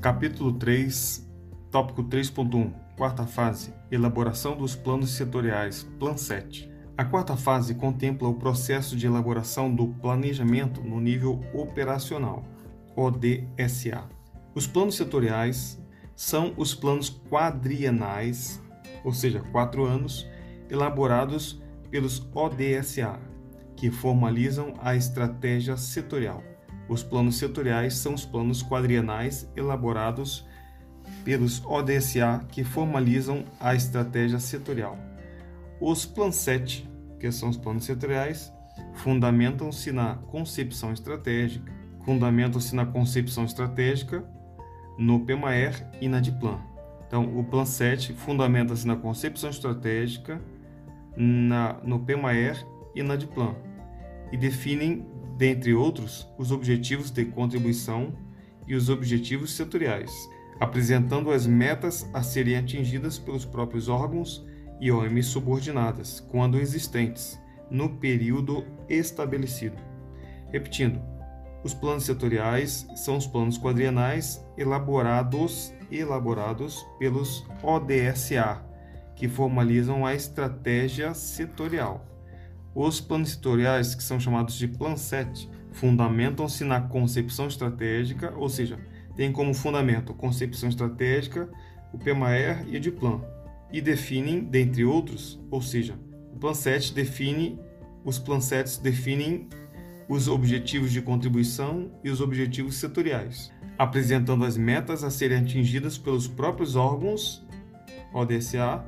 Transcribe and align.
Capítulo 0.00 0.54
3, 0.54 1.30
tópico 1.70 2.02
3.1, 2.02 2.72
quarta 2.96 3.26
fase, 3.26 3.74
elaboração 3.90 4.56
dos 4.56 4.74
planos 4.74 5.10
setoriais, 5.10 5.86
Plan 5.98 6.16
7. 6.16 6.72
A 6.96 7.04
quarta 7.04 7.36
fase 7.36 7.74
contempla 7.74 8.26
o 8.26 8.32
processo 8.32 8.96
de 8.96 9.06
elaboração 9.06 9.74
do 9.74 9.88
planejamento 9.88 10.80
no 10.80 10.98
nível 10.98 11.44
operacional, 11.52 12.46
ODSA. 12.96 14.08
Os 14.54 14.66
planos 14.66 14.94
setoriais 14.94 15.78
são 16.16 16.54
os 16.56 16.74
planos 16.74 17.10
quadrienais, 17.28 18.58
ou 19.04 19.12
seja, 19.12 19.40
quatro 19.52 19.84
anos, 19.84 20.26
elaborados 20.70 21.62
pelos 21.90 22.26
ODSA, 22.34 23.20
que 23.76 23.90
formalizam 23.90 24.72
a 24.80 24.96
estratégia 24.96 25.76
setorial. 25.76 26.42
Os 26.90 27.04
planos 27.04 27.36
setoriais 27.36 27.94
são 27.94 28.14
os 28.14 28.26
planos 28.26 28.64
quadrienais 28.64 29.48
elaborados 29.54 30.44
pelos 31.24 31.64
ODSA 31.64 32.44
que 32.48 32.64
formalizam 32.64 33.44
a 33.60 33.76
estratégia 33.76 34.40
setorial. 34.40 34.98
Os 35.80 36.04
Plan 36.04 36.32
7, 36.32 36.90
que 37.20 37.30
são 37.30 37.48
os 37.48 37.56
planos 37.56 37.84
setoriais, 37.84 38.52
fundamentam-se 38.94 39.92
na 39.92 40.16
concepção 40.16 40.92
estratégica, 40.92 41.72
fundamentam-se 42.04 42.74
na 42.74 42.84
concepção 42.84 43.44
estratégica, 43.44 44.24
no 44.98 45.20
PMAER 45.20 45.88
e 46.00 46.08
na 46.08 46.18
DIPLAN. 46.18 46.58
Então, 47.06 47.38
o 47.38 47.44
Plan 47.44 47.66
7 47.66 48.14
fundamenta-se 48.14 48.84
na 48.84 48.96
concepção 48.96 49.48
estratégica, 49.48 50.42
na, 51.16 51.76
no 51.84 52.00
PMAER 52.00 52.66
e 52.96 53.02
na 53.02 53.14
DIPLAN, 53.14 53.54
e 54.32 54.36
definem, 54.36 55.06
dentre 55.40 55.72
outros, 55.72 56.28
os 56.36 56.52
objetivos 56.52 57.10
de 57.10 57.24
contribuição 57.24 58.12
e 58.68 58.74
os 58.74 58.90
objetivos 58.90 59.56
setoriais, 59.56 60.12
apresentando 60.60 61.30
as 61.30 61.46
metas 61.46 62.06
a 62.12 62.22
serem 62.22 62.58
atingidas 62.58 63.18
pelos 63.18 63.46
próprios 63.46 63.88
órgãos 63.88 64.46
e 64.78 64.92
OMs 64.92 65.30
subordinadas, 65.30 66.20
quando 66.20 66.60
existentes, 66.60 67.40
no 67.70 67.88
período 67.88 68.66
estabelecido. 68.86 69.78
Repetindo, 70.52 71.00
os 71.64 71.72
planos 71.72 72.04
setoriais 72.04 72.86
são 72.94 73.16
os 73.16 73.26
planos 73.26 73.56
quadrienais 73.56 74.44
elaborados 74.58 75.72
elaborados 75.90 76.86
pelos 76.98 77.46
ODSA, 77.62 78.62
que 79.16 79.26
formalizam 79.26 80.04
a 80.04 80.14
estratégia 80.14 81.14
setorial. 81.14 82.04
Os 82.74 83.00
planos 83.00 83.30
setoriais, 83.30 83.94
que 83.94 84.02
são 84.02 84.20
chamados 84.20 84.56
de 84.56 84.68
Plan 84.68 84.96
7, 84.96 85.48
fundamentam-se 85.72 86.64
na 86.64 86.80
concepção 86.80 87.46
estratégica, 87.46 88.32
ou 88.36 88.48
seja, 88.48 88.78
têm 89.16 89.32
como 89.32 89.54
fundamento 89.54 90.12
a 90.12 90.14
concepção 90.14 90.68
estratégica, 90.68 91.48
o 91.92 91.98
PMAER 91.98 92.64
e 92.68 92.76
o 92.76 92.80
DIPLAN 92.80 93.20
e 93.72 93.80
definem, 93.80 94.40
dentre 94.44 94.84
outros, 94.84 95.40
ou 95.50 95.62
seja, 95.62 95.98
o 96.32 96.38
Plan 96.38 96.54
7 96.54 96.94
define, 96.94 97.58
os 98.04 98.18
Plan 98.18 98.40
7 98.40 98.80
definem 98.80 99.48
os 100.08 100.26
objetivos 100.26 100.90
de 100.90 101.00
contribuição 101.00 101.90
e 102.02 102.10
os 102.10 102.20
objetivos 102.20 102.76
setoriais, 102.76 103.52
apresentando 103.78 104.44
as 104.44 104.56
metas 104.56 105.04
a 105.04 105.10
serem 105.10 105.38
atingidas 105.38 105.96
pelos 105.96 106.26
próprios 106.26 106.74
órgãos 106.74 107.46
ODSA 108.12 108.84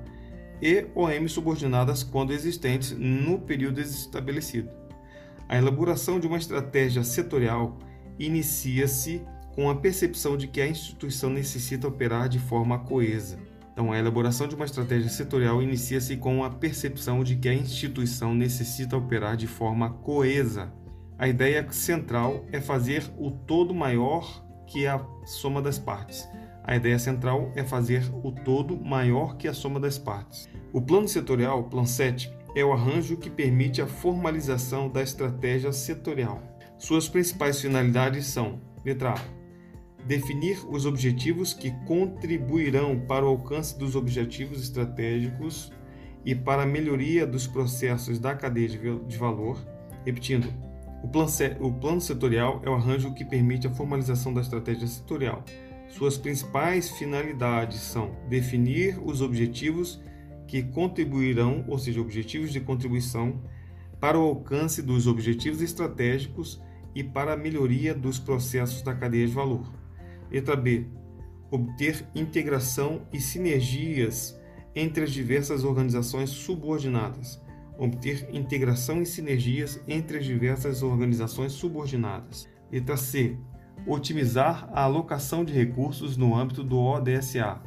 e 0.62 0.86
OM 0.94 1.28
subordinadas 1.28 2.02
quando 2.02 2.32
existentes 2.32 2.92
no 2.92 3.38
período 3.40 3.80
estabelecido. 3.80 4.70
A 5.48 5.58
elaboração 5.58 6.18
de 6.18 6.26
uma 6.26 6.38
estratégia 6.38 7.04
setorial 7.04 7.76
inicia-se 8.18 9.22
com 9.54 9.68
a 9.68 9.74
percepção 9.74 10.36
de 10.36 10.46
que 10.46 10.62
a 10.62 10.66
instituição 10.66 11.28
necessita 11.28 11.88
operar 11.88 12.28
de 12.28 12.38
forma 12.38 12.78
coesa 12.78 13.38
então, 13.72 13.90
a 13.90 13.98
elaboração 13.98 14.46
de 14.46 14.54
uma 14.54 14.66
estratégia 14.66 15.08
setorial 15.08 15.62
inicia-se 15.62 16.16
com 16.18 16.44
a 16.44 16.50
percepção 16.50 17.24
de 17.24 17.36
que 17.36 17.48
a 17.48 17.54
instituição 17.54 18.34
necessita 18.34 18.96
operar 18.96 19.34
de 19.34 19.46
forma 19.46 19.90
coesa. 19.90 20.72
A 21.18 21.26
ideia 21.26 21.66
central 21.72 22.44
é 22.52 22.60
fazer 22.60 23.10
o 23.18 23.30
todo 23.30 23.74
maior 23.74 24.44
que 24.66 24.86
a 24.86 25.02
soma 25.24 25.62
das 25.62 25.78
partes. 25.78 26.28
A 26.64 26.76
ideia 26.76 26.98
central 26.98 27.50
é 27.56 27.64
fazer 27.64 28.04
o 28.22 28.30
todo 28.30 28.78
maior 28.78 29.36
que 29.36 29.48
a 29.48 29.54
soma 29.54 29.80
das 29.80 29.98
partes. 29.98 30.48
O 30.72 30.80
plano 30.80 31.08
setorial, 31.08 31.64
Plan 31.64 31.86
7, 31.86 32.32
é 32.54 32.64
o 32.64 32.72
arranjo 32.72 33.16
que 33.16 33.30
permite 33.30 33.82
a 33.82 33.86
formalização 33.86 34.88
da 34.88 35.02
estratégia 35.02 35.72
setorial. 35.72 36.42
Suas 36.78 37.08
principais 37.08 37.60
finalidades 37.60 38.26
são: 38.26 38.60
letra 38.84 39.14
A 39.14 39.42
definir 40.06 40.58
os 40.68 40.84
objetivos 40.86 41.52
que 41.54 41.70
contribuirão 41.86 42.98
para 42.98 43.24
o 43.24 43.28
alcance 43.28 43.78
dos 43.78 43.94
objetivos 43.94 44.62
estratégicos 44.62 45.72
e 46.24 46.34
para 46.34 46.62
a 46.62 46.66
melhoria 46.66 47.26
dos 47.26 47.46
processos 47.46 48.18
da 48.18 48.34
cadeia 48.34 48.68
de 48.68 49.16
valor. 49.16 49.58
Repetindo, 50.04 50.52
o 51.02 51.72
plano, 51.72 52.00
setorial 52.00 52.60
é 52.64 52.70
o 52.70 52.74
arranjo 52.74 53.14
que 53.14 53.24
permite 53.24 53.66
a 53.66 53.70
formalização 53.70 54.32
da 54.32 54.40
estratégia 54.40 54.86
setorial. 54.86 55.44
Suas 55.88 56.16
principais 56.16 56.90
finalidades 56.90 57.80
são 57.80 58.16
definir 58.28 58.98
os 59.04 59.20
objetivos 59.20 60.00
que 60.46 60.62
contribuirão, 60.62 61.64
ou 61.68 61.78
seja, 61.78 62.00
objetivos 62.00 62.52
de 62.52 62.60
contribuição, 62.60 63.40
para 64.00 64.18
o 64.18 64.22
alcance 64.22 64.82
dos 64.82 65.06
objetivos 65.06 65.62
estratégicos 65.62 66.60
e 66.94 67.04
para 67.04 67.34
a 67.34 67.36
melhoria 67.36 67.94
dos 67.94 68.18
processos 68.18 68.82
da 68.82 68.94
cadeia 68.94 69.26
de 69.26 69.32
valor. 69.32 69.72
Letra 70.30 70.56
B. 70.56 70.86
Obter 71.50 72.04
integração 72.14 73.06
e 73.12 73.20
sinergias 73.20 74.38
entre 74.74 75.04
as 75.04 75.10
diversas 75.12 75.64
organizações 75.64 76.30
subordinadas. 76.30 77.40
Obter 77.78 78.28
integração 78.32 79.02
e 79.02 79.06
sinergias 79.06 79.80
entre 79.86 80.18
as 80.18 80.24
diversas 80.24 80.82
organizações 80.82 81.52
subordinadas. 81.52 82.48
Letra 82.70 82.96
C. 82.96 83.36
Otimizar 83.86 84.68
a 84.72 84.82
alocação 84.82 85.44
de 85.44 85.52
recursos 85.52 86.16
no 86.16 86.36
âmbito 86.36 86.62
do 86.62 86.78
ODSA. 86.78 87.60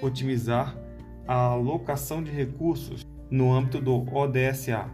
Otimizar 0.00 0.76
a 1.26 1.34
alocação 1.34 2.22
de 2.22 2.30
recursos 2.30 3.06
no 3.30 3.52
âmbito 3.52 3.80
do 3.80 4.04
ODSA. 4.14 4.90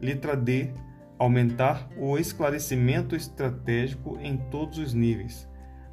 Letra 0.00 0.36
D. 0.36 0.72
Aumentar 1.18 1.88
o 1.96 2.18
esclarecimento 2.18 3.16
estratégico 3.16 4.18
em 4.20 4.36
todos 4.36 4.78
os 4.78 4.92
níveis 4.92 5.48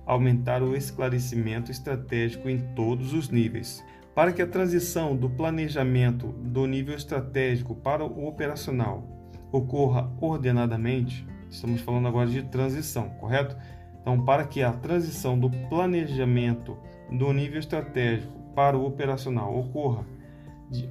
aumentar 0.05 0.61
o 0.61 0.75
esclarecimento 0.75 1.71
estratégico 1.71 2.49
em 2.49 2.59
todos 2.75 3.13
os 3.13 3.29
níveis. 3.29 3.83
Para 4.13 4.31
que 4.31 4.41
a 4.41 4.47
transição 4.47 5.15
do 5.15 5.29
planejamento 5.29 6.27
do 6.27 6.67
nível 6.67 6.95
estratégico 6.95 7.75
para 7.75 8.03
o 8.03 8.27
operacional 8.27 9.07
ocorra 9.51 10.11
ordenadamente, 10.21 11.27
estamos 11.49 11.81
falando 11.81 12.07
agora 12.07 12.29
de 12.29 12.43
transição, 12.43 13.09
correto? 13.19 13.55
Então, 14.03 14.19
para 14.19 14.43
que 14.43 14.61
a 14.61 14.73
transição 14.73 15.39
do 15.39 15.49
planejamento 15.49 16.77
do 17.09 17.31
nível 17.31 17.57
estratégico 17.57 18.37
para 18.53 18.77
o 18.77 18.85
operacional 18.85 19.57
ocorra 19.57 20.05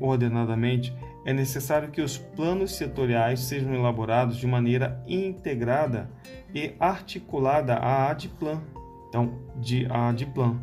ordenadamente, 0.00 0.96
é 1.26 1.32
necessário 1.32 1.90
que 1.90 2.00
os 2.00 2.16
planos 2.16 2.72
setoriais 2.72 3.40
sejam 3.40 3.74
elaborados 3.74 4.38
de 4.38 4.46
maneira 4.46 5.04
integrada 5.06 6.10
e 6.54 6.74
articulada 6.80 7.74
à 7.74 8.10
ADPLAN, 8.10 8.62
então, 9.08 9.38
de, 9.56 9.86
a 9.90 10.10
DIPLAN. 10.10 10.58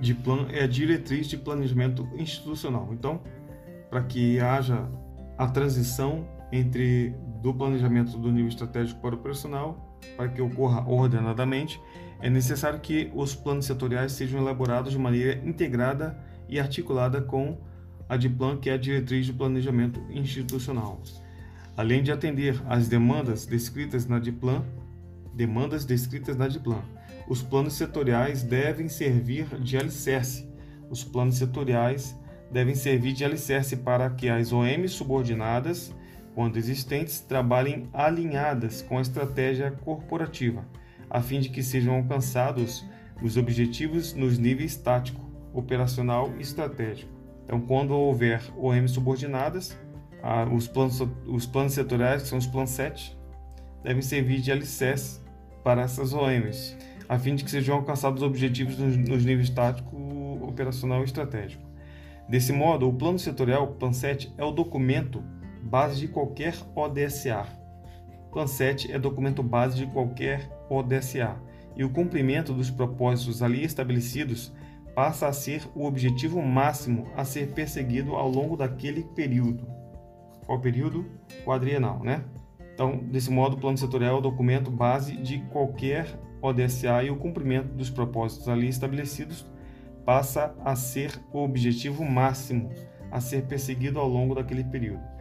DIPLAN 0.00 0.48
é 0.50 0.64
a 0.64 0.66
diretriz 0.66 1.28
de 1.28 1.36
planejamento 1.36 2.08
institucional. 2.16 2.88
Então, 2.92 3.20
para 3.88 4.02
que 4.02 4.40
haja 4.40 4.88
a 5.38 5.46
transição 5.46 6.26
entre 6.54 7.12
do 7.42 7.52
planejamento 7.52 8.16
do 8.16 8.30
nível 8.30 8.48
estratégico 8.48 9.00
para 9.00 9.14
o 9.14 9.18
operacional, 9.18 9.98
para 10.16 10.28
que 10.28 10.40
ocorra 10.40 10.88
ordenadamente, 10.88 11.80
é 12.20 12.30
necessário 12.30 12.78
que 12.78 13.10
os 13.12 13.34
planos 13.34 13.66
setoriais 13.66 14.12
sejam 14.12 14.40
elaborados 14.40 14.92
de 14.92 14.98
maneira 14.98 15.40
integrada 15.44 16.16
e 16.48 16.60
articulada 16.60 17.20
com 17.20 17.58
a 18.08 18.16
DIPLAN, 18.16 18.58
que 18.58 18.70
é 18.70 18.74
a 18.74 18.78
diretriz 18.78 19.26
de 19.26 19.32
planejamento 19.32 20.00
institucional. 20.10 21.02
Além 21.76 22.02
de 22.02 22.12
atender 22.12 22.62
às 22.68 22.86
demandas 22.86 23.46
descritas 23.46 24.06
na 24.06 24.20
DIPLAN, 24.20 24.62
demandas 25.34 25.84
descritas 25.84 26.36
na 26.36 26.46
DIPLAN. 26.46 26.82
Os 27.28 27.42
planos 27.42 27.74
setoriais 27.74 28.44
devem 28.44 28.88
servir 28.88 29.46
de 29.60 29.76
alicerce. 29.76 30.48
Os 30.88 31.02
planos 31.02 31.36
setoriais 31.36 32.16
devem 32.50 32.76
servir 32.76 33.12
de 33.12 33.24
alicerce 33.24 33.76
para 33.76 34.08
que 34.10 34.28
as 34.28 34.52
OMs 34.52 34.94
subordinadas, 34.94 35.92
quando 36.34 36.56
existentes, 36.56 37.20
trabalhem 37.20 37.88
alinhadas 37.92 38.82
com 38.82 38.98
a 38.98 39.02
estratégia 39.02 39.70
corporativa, 39.70 40.64
a 41.08 41.20
fim 41.20 41.40
de 41.40 41.48
que 41.48 41.62
sejam 41.62 41.94
alcançados 41.94 42.84
os 43.22 43.36
objetivos 43.36 44.12
nos 44.14 44.36
níveis 44.38 44.76
tático, 44.76 45.24
operacional 45.52 46.32
e 46.36 46.42
estratégico. 46.42 47.12
Então, 47.44 47.60
quando 47.60 47.92
houver 47.92 48.42
OMs 48.56 48.92
subordinadas, 48.92 49.78
os 50.52 50.66
planos, 50.66 51.00
os 51.26 51.46
planos 51.46 51.74
setoriais, 51.74 52.22
que 52.22 52.28
são 52.28 52.38
os 52.38 52.46
planos 52.46 52.70
7, 52.70 53.16
devem 53.82 54.02
servir 54.02 54.40
de 54.40 54.50
alicerce 54.50 55.20
para 55.62 55.82
essas 55.82 56.12
OMs, 56.12 56.76
a 57.08 57.18
fim 57.18 57.34
de 57.34 57.44
que 57.44 57.50
sejam 57.50 57.76
alcançados 57.76 58.22
os 58.22 58.26
objetivos 58.26 58.78
nos 58.78 59.24
níveis 59.24 59.50
tático, 59.50 59.94
operacional 60.42 61.02
e 61.02 61.04
estratégico. 61.04 61.62
Desse 62.28 62.52
modo, 62.52 62.88
o 62.88 62.92
Plano 62.94 63.18
Setorial, 63.18 63.66
Plan 63.74 63.92
7, 63.92 64.32
é 64.38 64.44
o 64.44 64.50
documento 64.50 65.22
base 65.64 65.98
de 65.98 66.08
qualquer 66.08 66.54
ODSA. 66.74 67.46
Plan 68.30 68.46
7 68.46 68.92
é 68.92 68.98
documento 68.98 69.42
base 69.42 69.76
de 69.76 69.86
qualquer 69.86 70.50
ODSA, 70.68 71.36
e 71.76 71.84
o 71.84 71.90
cumprimento 71.90 72.52
dos 72.52 72.70
propósitos 72.70 73.42
ali 73.42 73.64
estabelecidos 73.64 74.52
passa 74.94 75.26
a 75.26 75.32
ser 75.32 75.66
o 75.74 75.84
objetivo 75.84 76.40
máximo 76.40 77.08
a 77.16 77.24
ser 77.24 77.52
perseguido 77.52 78.14
ao 78.14 78.28
longo 78.28 78.56
daquele 78.56 79.02
período. 79.02 79.66
Qual 80.46 80.60
período? 80.60 81.06
Quadrienal, 81.44 82.02
né? 82.04 82.24
Então, 82.74 82.98
desse 82.98 83.30
modo, 83.30 83.56
o 83.56 83.60
plano 83.60 83.78
setorial 83.78 84.16
é 84.16 84.18
o 84.18 84.22
documento 84.22 84.70
base 84.70 85.16
de 85.16 85.38
qualquer 85.50 86.06
ODSA 86.42 87.02
e 87.04 87.10
o 87.10 87.16
cumprimento 87.16 87.72
dos 87.72 87.88
propósitos 87.88 88.48
ali 88.48 88.68
estabelecidos 88.68 89.46
passa 90.04 90.54
a 90.64 90.76
ser 90.76 91.18
o 91.32 91.42
objetivo 91.42 92.04
máximo 92.04 92.70
a 93.10 93.20
ser 93.20 93.46
perseguido 93.46 93.98
ao 93.98 94.08
longo 94.08 94.34
daquele 94.34 94.64
período. 94.64 95.13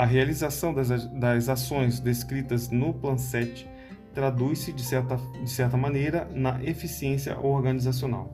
A 0.00 0.06
realização 0.06 0.72
das, 0.72 0.88
das 1.08 1.50
ações 1.50 2.00
descritas 2.00 2.70
no 2.70 2.94
Plan 2.94 3.18
7 3.18 3.68
traduz-se, 4.14 4.72
de 4.72 4.82
certa, 4.82 5.18
de 5.44 5.50
certa 5.50 5.76
maneira, 5.76 6.26
na 6.34 6.58
eficiência 6.64 7.38
organizacional. 7.38 8.32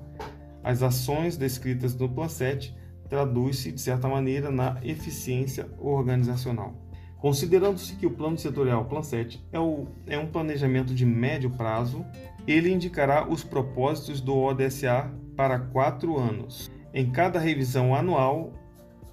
As 0.63 0.81
ações 0.81 1.37
descritas 1.37 1.93
no 1.97 2.09
Plan 2.09 2.29
7 2.29 2.73
traduz-se, 3.09 3.73
de 3.73 3.81
certa 3.81 4.07
maneira, 4.07 4.49
na 4.49 4.79
eficiência 4.81 5.69
organizacional. 5.81 6.73
Considerando-se 7.19 7.97
que 7.97 8.07
o 8.07 8.13
plano 8.13 8.39
setorial 8.39 8.85
Plan 8.85 9.03
7 9.03 9.45
é, 9.51 9.59
o, 9.59 9.89
é 10.07 10.17
um 10.17 10.29
planejamento 10.29 10.95
de 10.95 11.05
médio 11.05 11.51
prazo, 11.51 12.07
ele 12.47 12.71
indicará 12.71 13.29
os 13.29 13.43
propósitos 13.43 14.21
do 14.21 14.39
ODSA 14.39 15.11
para 15.37 15.59
quatro 15.59 16.17
anos. 16.17 16.71
Em 16.95 17.11
cada 17.11 17.41
revisão 17.41 17.93
anual, 17.93 18.53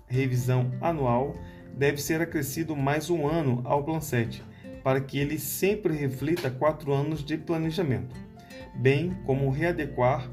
revisão 0.07 0.71
anual 0.79 1.33
deve 1.73 2.01
ser 2.01 2.21
acrescido 2.21 2.75
mais 2.75 3.09
um 3.09 3.27
ano 3.27 3.61
ao 3.65 3.83
Plan 3.83 3.99
7, 3.99 4.43
para 4.83 5.01
que 5.01 5.17
ele 5.17 5.39
sempre 5.39 5.93
reflita 5.95 6.51
quatro 6.51 6.93
anos 6.93 7.23
de 7.23 7.37
planejamento, 7.37 8.15
bem 8.75 9.17
como 9.25 9.49
readequar 9.49 10.29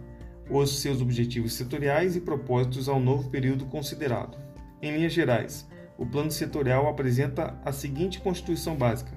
os 0.50 0.80
seus 0.80 1.00
objetivos 1.00 1.54
setoriais 1.54 2.16
e 2.16 2.20
propósitos 2.20 2.88
ao 2.88 3.00
novo 3.00 3.30
período 3.30 3.64
considerado. 3.66 4.36
Em 4.82 4.92
linhas 4.92 5.12
gerais, 5.12 5.68
o 5.96 6.04
plano 6.04 6.30
setorial 6.30 6.88
apresenta 6.88 7.58
a 7.64 7.72
seguinte 7.72 8.20
constituição 8.20 8.74
básica: 8.76 9.12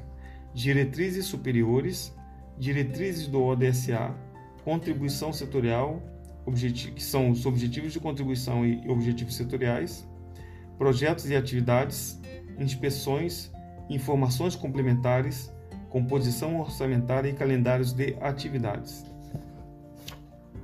diretrizes 0.54 1.25
superiores, 1.25 2.14
diretrizes 2.58 3.28
do 3.28 3.44
ODSA, 3.44 4.14
contribuição 4.64 5.34
setorial, 5.34 6.02
que 6.94 7.04
são 7.04 7.30
os 7.30 7.46
objetivos 7.46 7.94
de 7.94 8.00
contribuição 8.00 8.66
e 8.66 8.88
objetivos 8.88 9.36
setoriais, 9.36 10.08
projetos 10.78 11.30
e 11.30 11.36
atividades, 11.36 12.20
inspeções, 12.60 13.52
informações 13.90 14.56
complementares, 14.56 15.54
composição 15.90 16.60
orçamentária 16.60 17.30
e 17.30 17.34
calendários 17.34 17.94
de 17.94 18.16
atividades. 18.22 19.06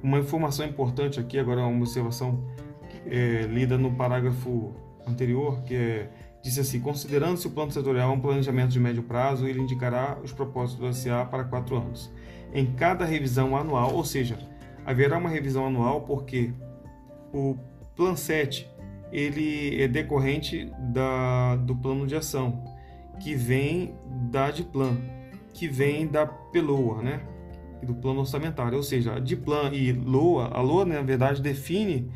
Uma 0.02 0.20
informação 0.20 0.66
importante 0.66 1.20
aqui, 1.20 1.38
agora 1.38 1.62
uma 1.62 1.78
observação 1.78 2.44
é, 3.06 3.44
lida 3.44 3.78
no 3.78 3.94
parágrafo 3.94 4.74
anterior, 5.06 5.62
que 5.64 5.76
é, 5.76 6.10
diz 6.42 6.58
assim, 6.58 6.80
considerando-se 6.80 7.48
o 7.48 7.52
plano 7.52 7.72
setorial 7.72 8.14
um 8.14 8.20
planejamento 8.20 8.70
de 8.70 8.80
médio 8.80 9.04
prazo, 9.04 9.48
ele 9.48 9.60
indicará 9.60 10.18
os 10.24 10.32
propósitos 10.32 10.80
do 10.80 10.94
SA 10.94 11.26
para 11.26 11.44
quatro 11.44 11.78
anos. 11.78 12.12
Em 12.54 12.66
cada 12.66 13.06
revisão 13.06 13.56
anual, 13.56 13.94
ou 13.94 14.04
seja, 14.04 14.38
haverá 14.86 15.18
uma 15.18 15.30
revisão 15.30 15.68
anual 15.68 16.02
porque 16.02 16.52
o 17.34 17.58
Plan 17.96 18.16
7 18.16 18.68
ele 19.12 19.82
é 19.82 19.88
decorrente 19.88 20.72
da, 20.80 21.56
do 21.56 21.76
plano 21.76 22.06
de 22.06 22.16
ação, 22.16 22.64
que 23.20 23.36
vem 23.36 23.96
da 24.32 24.52
DIPLAN, 24.52 24.98
que 25.54 25.68
vem 25.68 26.08
da 26.08 26.26
PELOA, 26.26 27.02
né? 27.02 27.22
do 27.86 27.94
plano 27.96 28.20
orçamentário, 28.20 28.78
ou 28.78 28.84
seja, 28.84 29.16
a 29.16 29.20
DIPLAN 29.20 29.72
e 29.74 29.92
LOA, 29.94 30.50
a 30.50 30.62
LOA, 30.62 30.86
né, 30.86 30.96
na 30.96 31.02
verdade, 31.02 31.42
define 31.42 32.12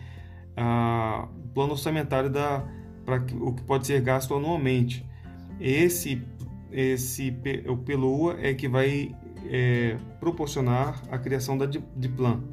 o 0.55 1.47
plano 1.53 1.71
orçamentário 1.71 2.29
da, 2.29 2.65
para 3.05 3.23
o 3.39 3.53
que 3.53 3.63
pode 3.63 3.87
ser 3.87 4.01
gasto 4.01 4.33
anualmente. 4.33 5.05
Esse, 5.59 6.21
esse 6.71 7.35
o 7.67 7.77
PELOA 7.77 8.37
é 8.39 8.53
que 8.53 8.67
vai 8.67 9.15
é, 9.49 9.97
proporcionar 10.19 11.01
a 11.09 11.17
criação 11.17 11.57
da 11.57 11.65
DIPLAN. 11.65 12.43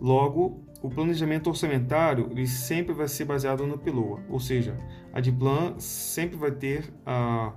Logo, 0.00 0.64
o 0.84 0.90
planejamento 0.90 1.48
orçamentário 1.48 2.28
ele 2.30 2.46
sempre 2.46 2.92
vai 2.92 3.08
ser 3.08 3.24
baseado 3.24 3.66
no 3.66 3.78
PELOA, 3.78 4.20
ou 4.28 4.38
seja, 4.38 4.76
a 5.14 5.18
DIPLAN 5.18 5.76
sempre 5.78 6.36
vai 6.36 6.50
ter 6.50 6.92
a, 7.06 7.54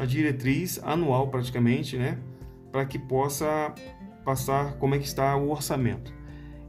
a 0.00 0.04
diretriz 0.04 0.80
anual 0.82 1.28
praticamente, 1.28 1.96
né, 1.96 2.18
para 2.72 2.84
que 2.84 2.98
possa 2.98 3.72
passar 4.24 4.78
como 4.78 4.96
é 4.96 4.98
que 4.98 5.06
está 5.06 5.36
o 5.36 5.48
orçamento. 5.48 6.12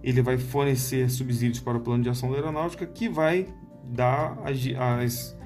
Ele 0.04 0.22
vai 0.22 0.38
fornecer 0.38 1.10
subsídios 1.10 1.60
para 1.60 1.80
o 1.80 1.82
plano 1.82 2.04
de 2.04 2.10
ação 2.10 2.30
da 2.30 2.36
aeronáutica 2.36 2.86
que 2.86 3.10
vai 3.10 3.48
dar 3.84 4.38
as, 4.46 4.60
as, 4.78 5.38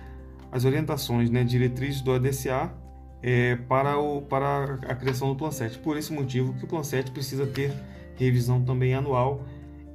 as 0.51 0.65
orientações, 0.65 1.29
né, 1.29 1.45
diretrizes 1.45 2.01
do 2.01 2.11
ADCA 2.11 2.75
é, 3.23 3.55
para, 3.55 3.97
o, 3.97 4.21
para 4.23 4.79
a 4.85 4.95
criação 4.95 5.29
do 5.29 5.35
Plan 5.37 5.51
7. 5.51 5.79
Por 5.79 5.95
esse 5.95 6.11
motivo 6.11 6.53
que 6.55 6.65
o 6.65 6.67
Plan 6.67 6.83
7 6.83 7.09
precisa 7.11 7.47
ter 7.47 7.71
revisão 8.17 8.61
também 8.61 8.93
anual 8.93 9.45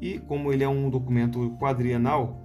e 0.01 0.19
como 0.19 0.53
ele 0.53 0.65
é 0.65 0.69
um 0.69 0.91
documento 0.91 1.51
quadrienal, 1.59 2.41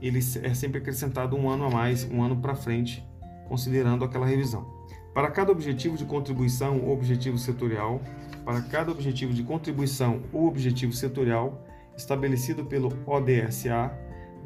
ele 0.00 0.18
é 0.18 0.54
sempre 0.54 0.78
acrescentado 0.78 1.36
um 1.36 1.48
ano 1.48 1.64
a 1.64 1.70
mais, 1.70 2.04
um 2.04 2.22
ano 2.22 2.36
para 2.36 2.54
frente, 2.54 3.06
considerando 3.48 4.04
aquela 4.04 4.26
revisão. 4.26 4.66
Para 5.14 5.30
cada 5.30 5.50
objetivo 5.50 5.96
de 5.96 6.04
contribuição 6.04 6.80
ou 6.84 6.92
objetivo 6.92 7.38
setorial, 7.38 8.00
para 8.44 8.60
cada 8.62 8.90
objetivo 8.90 9.32
de 9.32 9.42
contribuição 9.42 10.22
ou 10.32 10.46
objetivo 10.46 10.92
setorial 10.92 11.64
estabelecido 11.96 12.64
pelo 12.64 12.92
ODSA, 13.04 13.92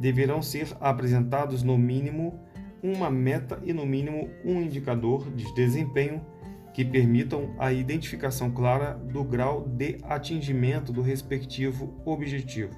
deverão 0.00 0.40
ser 0.40 0.68
apresentados 0.80 1.62
no 1.62 1.76
mínimo 1.76 2.40
uma 2.82 3.10
meta 3.10 3.60
e 3.62 3.72
no 3.72 3.86
mínimo 3.86 4.30
um 4.44 4.60
indicador 4.60 5.30
de 5.30 5.54
desempenho 5.54 6.24
que 6.72 6.84
permitam 6.84 7.54
a 7.58 7.72
identificação 7.72 8.50
clara 8.50 8.94
do 8.94 9.22
grau 9.22 9.68
de 9.68 9.98
atingimento 10.04 10.92
do 10.92 11.02
respectivo 11.02 12.00
objetivo. 12.04 12.74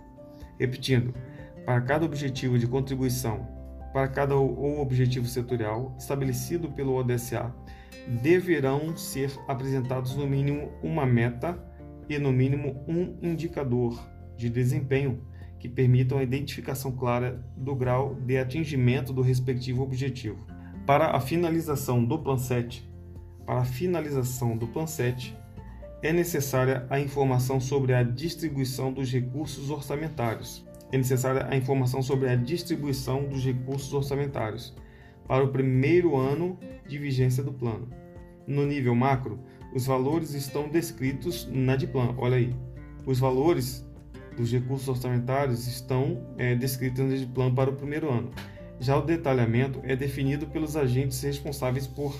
Repetindo, 0.58 1.14
para 1.64 1.80
cada 1.80 2.04
objetivo 2.04 2.58
de 2.58 2.66
contribuição, 2.66 3.48
para 3.92 4.08
cada 4.08 4.34
ou 4.34 4.80
objetivo 4.80 5.26
setorial 5.26 5.94
estabelecido 5.98 6.70
pelo 6.72 6.94
ODSA, 6.94 7.54
deverão 8.20 8.96
ser 8.96 9.30
apresentados 9.46 10.16
no 10.16 10.26
mínimo 10.26 10.72
uma 10.82 11.06
meta 11.06 11.58
e 12.08 12.18
no 12.18 12.32
mínimo 12.32 12.84
um 12.86 13.16
indicador 13.22 13.98
de 14.36 14.50
desempenho 14.50 15.22
que 15.58 15.68
permitam 15.68 16.18
a 16.18 16.22
identificação 16.22 16.92
clara 16.92 17.42
do 17.56 17.74
grau 17.74 18.14
de 18.16 18.36
atingimento 18.36 19.12
do 19.12 19.22
respectivo 19.22 19.82
objetivo. 19.82 20.44
Para 20.84 21.16
a 21.16 21.20
finalização 21.20 22.04
do 22.04 22.18
Plan 22.18 22.36
7, 22.36 22.86
para 23.44 23.60
a 23.60 23.64
finalização 23.64 24.56
do 24.56 24.68
7, 24.86 25.36
é 26.02 26.12
necessária 26.12 26.86
a 26.90 27.00
informação 27.00 27.60
sobre 27.60 27.94
a 27.94 28.02
distribuição 28.02 28.92
dos 28.92 29.10
recursos 29.10 29.70
orçamentários. 29.70 30.64
É 30.92 30.98
necessária 30.98 31.46
a 31.48 31.56
informação 31.56 32.02
sobre 32.02 32.28
a 32.28 32.36
distribuição 32.36 33.24
dos 33.24 33.44
recursos 33.44 33.92
orçamentários 33.92 34.74
para 35.26 35.42
o 35.42 35.48
primeiro 35.48 36.16
ano 36.16 36.58
de 36.86 36.98
vigência 36.98 37.42
do 37.42 37.52
plano. 37.52 37.88
No 38.46 38.66
nível 38.66 38.94
macro, 38.94 39.40
os 39.74 39.86
valores 39.86 40.34
estão 40.34 40.68
descritos 40.68 41.48
na 41.50 41.74
DIPLAN. 41.74 42.14
Olha 42.18 42.36
aí, 42.36 42.54
os 43.06 43.18
valores 43.18 43.84
dos 44.36 44.52
recursos 44.52 44.88
orçamentários 44.88 45.66
estão 45.66 46.26
é, 46.36 46.54
descritos 46.54 47.04
na 47.04 47.16
DIPLAN 47.16 47.54
para 47.54 47.70
o 47.70 47.74
primeiro 47.74 48.12
ano. 48.12 48.30
Já 48.78 48.96
o 48.96 49.02
detalhamento 49.02 49.80
é 49.84 49.96
definido 49.96 50.46
pelos 50.46 50.76
agentes 50.76 51.22
responsáveis 51.22 51.86
por, 51.86 52.14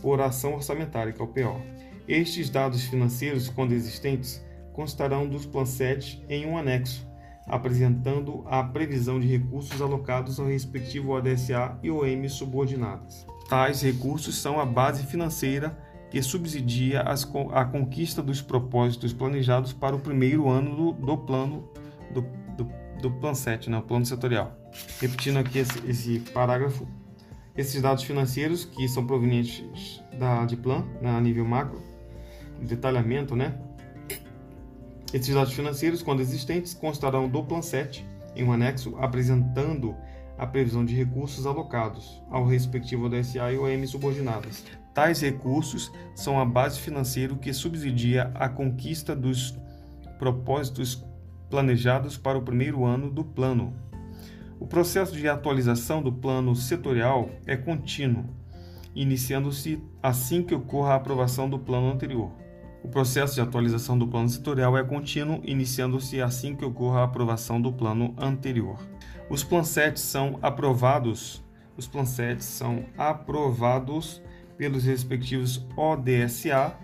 por 0.00 0.20
ação 0.20 0.54
orçamentária, 0.54 1.12
que 1.12 1.20
é 1.20 1.24
o 1.24 1.28
PO. 1.28 1.60
Estes 2.08 2.50
dados 2.50 2.82
financeiros, 2.84 3.48
quando 3.48 3.72
existentes, 3.72 4.44
constarão 4.72 5.28
dos 5.28 5.46
Plan 5.46 5.66
7 5.66 6.24
em 6.28 6.46
um 6.46 6.56
anexo, 6.56 7.06
apresentando 7.46 8.44
a 8.46 8.62
previsão 8.62 9.20
de 9.20 9.26
recursos 9.26 9.80
alocados 9.80 10.40
ao 10.40 10.46
respectivo 10.46 11.12
ODSA 11.12 11.78
e 11.82 11.90
OM 11.90 12.28
subordinadas. 12.28 13.26
Tais 13.48 13.82
recursos 13.82 14.36
são 14.36 14.60
a 14.60 14.64
base 14.64 15.04
financeira 15.04 15.76
que 16.10 16.20
subsidia 16.22 17.02
a 17.02 17.64
conquista 17.64 18.22
dos 18.22 18.42
propósitos 18.42 19.12
planejados 19.12 19.72
para 19.72 19.94
o 19.94 20.00
primeiro 20.00 20.48
ano 20.48 20.74
do, 20.74 20.92
do 20.92 21.18
plano 21.18 21.68
do, 22.12 22.22
do, 22.56 22.68
do 23.00 23.10
Plan 23.12 23.34
7, 23.34 23.70
né, 23.70 23.78
o 23.78 23.82
plano 23.82 24.04
setorial. 24.04 24.56
Repetindo 25.00 25.38
aqui 25.38 25.58
esse, 25.58 25.78
esse, 25.86 26.20
parágrafo, 26.32 26.86
esses 27.56 27.80
dados 27.80 28.04
financeiros 28.04 28.64
que 28.64 28.88
são 28.88 29.06
provenientes 29.06 30.02
da 30.18 30.44
de 30.44 30.56
plan, 30.56 30.84
né, 31.00 31.10
a 31.10 31.20
nível 31.20 31.44
macro, 31.44 31.82
detalhamento, 32.60 33.34
né? 33.34 33.58
Esses 35.12 35.34
dados 35.34 35.52
financeiros, 35.52 36.02
quando 36.02 36.20
existentes, 36.20 36.72
constarão 36.72 37.28
do 37.28 37.42
Plan 37.42 37.62
7 37.62 38.06
em 38.36 38.44
um 38.44 38.52
anexo 38.52 38.96
apresentando 38.98 39.96
a 40.38 40.46
previsão 40.46 40.84
de 40.84 40.94
recursos 40.94 41.46
alocados 41.46 42.22
ao 42.30 42.46
respectivo 42.46 43.08
DSA 43.08 43.52
e 43.52 43.58
OM 43.58 43.86
subordinadas. 43.86 44.64
Tais 44.94 45.20
recursos 45.20 45.92
são 46.14 46.40
a 46.40 46.44
base 46.44 46.78
financeira 46.78 47.34
que 47.34 47.52
subsidia 47.52 48.30
a 48.34 48.48
conquista 48.48 49.14
dos 49.14 49.58
propósitos 50.18 51.04
planejados 51.48 52.16
para 52.16 52.38
o 52.38 52.42
primeiro 52.42 52.84
ano 52.84 53.10
do 53.10 53.24
plano. 53.24 53.74
O 54.60 54.66
processo 54.66 55.16
de 55.16 55.26
atualização 55.26 56.02
do 56.02 56.12
plano 56.12 56.54
setorial 56.54 57.30
é 57.46 57.56
contínuo, 57.56 58.26
iniciando-se 58.94 59.82
assim 60.02 60.42
que 60.42 60.54
ocorra 60.54 60.92
a 60.92 60.96
aprovação 60.96 61.48
do 61.48 61.58
plano 61.58 61.90
anterior. 61.90 62.30
O 62.84 62.88
processo 62.88 63.34
de 63.34 63.40
atualização 63.40 63.98
do 63.98 64.06
plano 64.06 64.28
setorial 64.28 64.76
é 64.76 64.84
contínuo, 64.84 65.40
iniciando-se 65.44 66.20
assim 66.20 66.54
que 66.54 66.64
ocorra 66.64 67.00
a 67.00 67.04
aprovação 67.04 67.58
do 67.58 67.72
plano 67.72 68.14
anterior. 68.18 68.78
Os 69.30 69.42
plansets 69.42 70.02
são 70.02 70.38
aprovados, 70.42 71.42
os 71.74 71.86
plansets 71.86 72.44
são 72.44 72.84
aprovados 72.98 74.22
pelos 74.58 74.84
respectivos 74.84 75.66
ODSA, 75.74 76.76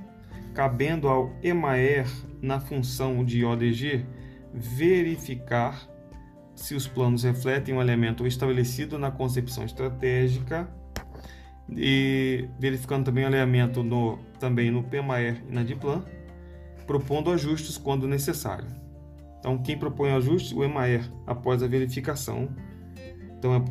cabendo 0.55 1.09
ao 1.09 1.31
EMAER 1.43 2.09
na 2.41 2.59
função 2.59 3.23
de 3.23 3.45
ODG 3.45 4.07
verificar 4.55 5.87
se 6.57 6.75
os 6.75 6.89
planos 6.89 7.23
refletem 7.23 7.75
um 7.75 7.81
elemento 7.81 8.27
estabelecido 8.27 8.99
na 8.99 9.11
concepção 9.11 9.65
estratégica 9.65 10.69
e 11.71 12.49
verificando 12.59 13.05
também 13.05 13.25
o 13.25 13.27
alinhamento 13.27 13.83
no, 13.83 14.19
também 14.41 14.71
no 14.71 14.83
PMAER 14.83 15.43
e 15.49 15.53
na 15.53 15.63
DIPLAN, 15.63 16.05
propondo 16.87 17.31
ajustes 17.31 17.77
quando 17.77 18.09
necessário. 18.09 18.67
Então, 19.39 19.59
quem 19.59 19.79
propõe 19.79 20.11
ajustes? 20.11 20.53
O 20.53 20.65
EMAER, 20.65 21.09
após 21.27 21.63
a 21.63 21.67
verificação. 21.67 22.49
Então, 23.39 23.65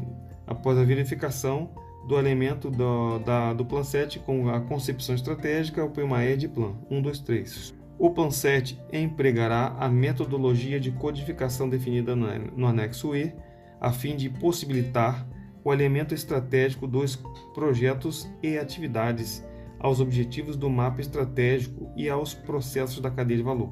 após 0.48 0.78
a 0.78 0.84
verificação 0.84 1.74
do 2.08 2.18
elemento 2.18 2.70
do, 2.70 3.20
da, 3.20 3.52
do 3.52 3.66
Plan 3.66 3.84
7 3.84 4.20
com 4.20 4.48
a 4.50 4.62
concepção 4.62 5.16
estratégica, 5.16 5.84
o 5.84 5.90
PMAER 5.90 6.38
de 6.38 6.48
Plan 6.48 6.76
1, 6.90 7.02
2, 7.02 7.20
3. 7.20 7.85
O 7.98 8.10
Plan 8.10 8.30
7 8.30 8.80
empregará 8.92 9.76
a 9.80 9.88
metodologia 9.88 10.80
de 10.80 10.92
codificação 10.92 11.70
definida 11.70 12.16
no 12.16 12.68
anexo 12.68 13.16
E, 13.16 13.34
a 13.80 13.92
fim 13.92 14.16
de 14.16 14.30
possibilitar 14.30 15.26
o 15.64 15.72
alinhamento 15.72 16.14
estratégico 16.14 16.88
dos 16.88 17.16
projetos 17.54 18.30
e 18.44 18.58
atividades 18.58 19.44
aos 19.80 20.00
objetivos 20.00 20.56
do 20.56 20.70
mapa 20.70 21.02
estratégico 21.02 21.92
e 21.96 22.10
aos 22.10 22.34
processos 22.34 23.00
da 23.00 23.10
cadeia 23.10 23.38
de 23.38 23.44
valor. 23.44 23.72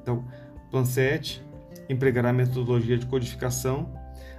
Então, 0.00 0.26
o 0.66 0.70
Plan 0.70 0.84
7 0.84 1.44
empregará 1.88 2.30
a 2.30 2.32
metodologia 2.32 2.96
de 2.96 3.06
codificação 3.06 3.92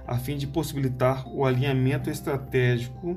a 0.06 0.18
fim 0.18 0.36
de 0.36 0.46
possibilitar 0.46 1.26
o 1.28 1.44
alinhamento 1.44 2.10
estratégico 2.10 3.16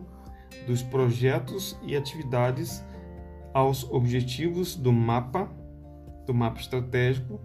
dos 0.65 0.81
projetos 0.81 1.77
e 1.83 1.95
atividades 1.95 2.85
aos 3.53 3.83
objetivos 3.91 4.75
do 4.75 4.93
mapa, 4.93 5.51
do 6.27 6.33
mapa 6.33 6.59
estratégico 6.59 7.39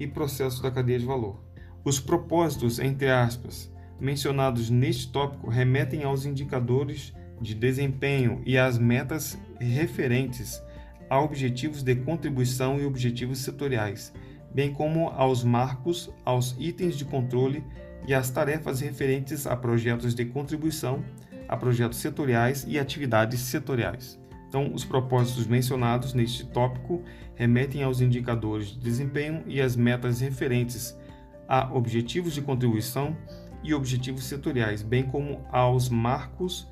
e 0.00 0.06
processos 0.06 0.60
da 0.60 0.70
cadeia 0.70 0.98
de 0.98 1.04
valor. 1.04 1.42
Os 1.84 2.00
propósitos, 2.00 2.78
entre 2.78 3.10
aspas, 3.10 3.70
mencionados 4.00 4.70
neste 4.70 5.10
tópico 5.10 5.50
remetem 5.50 6.04
aos 6.04 6.24
indicadores 6.24 7.12
de 7.40 7.54
desempenho 7.54 8.40
e 8.46 8.56
às 8.56 8.78
metas 8.78 9.38
referentes 9.58 10.62
a 11.10 11.20
objetivos 11.20 11.82
de 11.82 11.94
contribuição 11.96 12.78
e 12.78 12.84
objetivos 12.84 13.38
setoriais, 13.38 14.12
bem 14.54 14.72
como 14.72 15.08
aos 15.08 15.42
marcos, 15.42 16.12
aos 16.24 16.54
itens 16.58 16.96
de 16.96 17.04
controle 17.04 17.64
e 18.06 18.14
às 18.14 18.30
tarefas 18.30 18.80
referentes 18.80 19.46
a 19.46 19.56
projetos 19.56 20.14
de 20.14 20.24
contribuição, 20.24 21.04
a 21.48 21.56
projetos 21.56 21.98
setoriais 21.98 22.64
e 22.68 22.78
atividades 22.78 23.40
setoriais. 23.40 24.18
Então, 24.48 24.72
os 24.72 24.84
propósitos 24.84 25.46
mencionados 25.46 26.14
neste 26.14 26.46
tópico 26.46 27.02
remetem 27.34 27.82
aos 27.82 28.00
indicadores 28.00 28.68
de 28.68 28.78
desempenho 28.78 29.42
e 29.46 29.60
às 29.60 29.76
metas 29.76 30.20
referentes 30.20 30.98
a 31.46 31.72
objetivos 31.72 32.34
de 32.34 32.42
contribuição, 32.42 33.16
e 33.62 33.74
objetivos 33.74 34.24
setoriais, 34.24 34.82
bem 34.82 35.02
como 35.04 35.44
aos 35.50 35.88
marcos, 35.88 36.68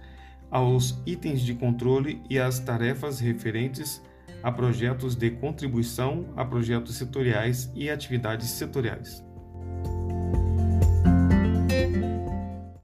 aos 0.51 1.03
itens 1.05 1.41
de 1.41 1.55
controle 1.55 2.23
e 2.31 2.39
às 2.39 2.61
tarefas 2.61 3.19
referentes 3.19 4.03
a 4.43 4.53
projetos 4.53 5.17
de 5.17 5.31
contribuição, 5.31 6.33
a 6.37 6.45
projetos 6.45 6.95
setoriais 6.95 7.71
e 7.75 7.91
atividades 7.91 8.49
setoriais. 8.51 9.26